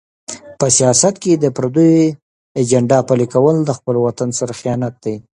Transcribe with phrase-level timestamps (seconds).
[0.59, 2.15] په سیاست کې د پردیو
[2.59, 5.15] ایجنډا پلي کول د خپل وطن سره خیانت دی.